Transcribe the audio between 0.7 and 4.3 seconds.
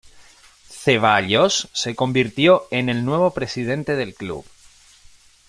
Cevallos se convirtió en el nuevo presidente del